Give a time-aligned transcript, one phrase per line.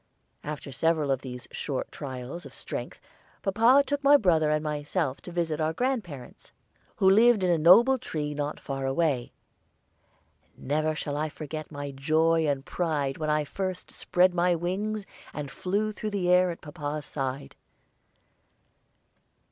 [0.43, 2.99] After several of these short trials of strength
[3.43, 6.51] papa took my brother and myself to visit our grandparents,
[6.95, 9.31] who lived in a noble tree not far away.
[10.57, 15.51] Never shall I forget my joy and pride when I first spread my wings and
[15.51, 17.53] flew through the air at papa's side.